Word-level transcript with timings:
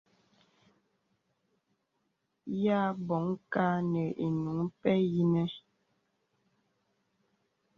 Yà 2.63 2.79
bɔ̀ŋ 3.07 3.25
kà 3.53 3.65
nə 3.91 4.03
inuŋ 4.25 4.59
pɛ̂ 4.81 4.95
yìnə̀. 5.13 5.49